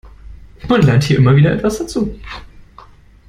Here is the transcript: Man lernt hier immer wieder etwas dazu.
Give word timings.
Man 0.67 0.81
lernt 0.81 1.03
hier 1.03 1.17
immer 1.19 1.35
wieder 1.35 1.51
etwas 1.53 1.77
dazu. 1.77 2.17